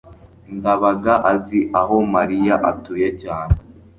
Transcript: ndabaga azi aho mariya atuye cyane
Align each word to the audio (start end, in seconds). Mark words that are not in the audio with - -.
ndabaga 0.57 1.13
azi 1.31 1.59
aho 1.81 1.95
mariya 2.13 2.55
atuye 2.69 3.07
cyane 3.21 3.55